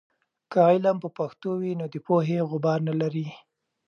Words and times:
که 0.51 0.57
علم 0.69 0.97
په 1.03 1.09
پښتو 1.17 1.49
وي، 1.61 1.71
نو 1.79 1.85
د 1.93 1.95
پوهې 2.05 2.37
غبار 2.49 2.79
نلري. 2.89 3.27